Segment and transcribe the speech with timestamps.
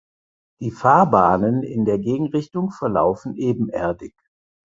[0.61, 4.15] Die Fahrbahnen in der Gegenrichtung verlaufen ebenerdig.